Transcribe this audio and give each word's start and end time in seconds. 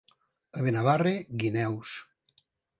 A 0.59 0.63
Benavarri, 0.67 1.13
guineus. 1.45 1.95